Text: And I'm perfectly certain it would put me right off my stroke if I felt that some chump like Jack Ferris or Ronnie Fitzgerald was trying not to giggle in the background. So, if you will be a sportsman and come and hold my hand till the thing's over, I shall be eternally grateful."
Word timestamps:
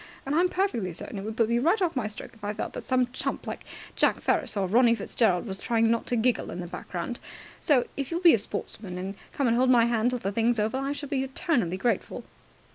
And 0.25 0.33
I'm 0.33 0.49
perfectly 0.49 0.93
certain 0.93 1.19
it 1.19 1.25
would 1.25 1.37
put 1.37 1.47
me 1.49 1.59
right 1.59 1.79
off 1.79 1.95
my 1.95 2.07
stroke 2.07 2.33
if 2.33 2.43
I 2.43 2.55
felt 2.55 2.73
that 2.73 2.83
some 2.83 3.09
chump 3.13 3.45
like 3.45 3.63
Jack 3.95 4.19
Ferris 4.19 4.57
or 4.57 4.67
Ronnie 4.67 4.95
Fitzgerald 4.95 5.45
was 5.45 5.59
trying 5.59 5.91
not 5.91 6.07
to 6.07 6.15
giggle 6.15 6.49
in 6.49 6.59
the 6.59 6.65
background. 6.65 7.19
So, 7.59 7.85
if 7.95 8.09
you 8.09 8.17
will 8.17 8.23
be 8.23 8.33
a 8.33 8.39
sportsman 8.39 8.97
and 8.97 9.13
come 9.31 9.45
and 9.47 9.55
hold 9.55 9.69
my 9.69 9.85
hand 9.85 10.09
till 10.09 10.17
the 10.17 10.31
thing's 10.31 10.57
over, 10.57 10.77
I 10.79 10.91
shall 10.93 11.09
be 11.09 11.21
eternally 11.21 11.77
grateful." 11.77 12.23